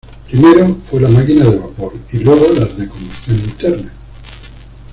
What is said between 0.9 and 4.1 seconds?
la máquina de vapor y luego las de combustión interna.